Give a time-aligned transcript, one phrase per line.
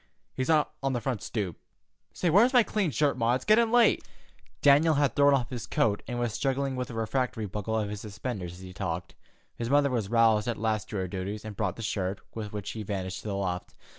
[0.33, 1.59] He's on the front stoop.
[2.11, 3.35] Say, where is my clean shirt, Ma?
[3.35, 4.03] It's gettin' late."
[4.63, 8.01] Daniel had thrown off his coat and was struggling with a refractory buckle of his
[8.01, 9.13] suspenders as he talked.
[9.55, 12.71] His mother was roused at last to her duties, and brought the shirt, with which
[12.71, 13.75] he vanished to the loft.